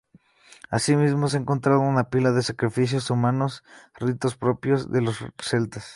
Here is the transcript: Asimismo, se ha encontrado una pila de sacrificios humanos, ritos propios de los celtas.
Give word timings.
Asimismo, 0.71 1.27
se 1.29 1.37
ha 1.37 1.41
encontrado 1.41 1.79
una 1.81 2.09
pila 2.09 2.31
de 2.31 2.41
sacrificios 2.41 3.11
humanos, 3.11 3.63
ritos 3.93 4.35
propios 4.35 4.91
de 4.91 5.01
los 5.03 5.19
celtas. 5.37 5.89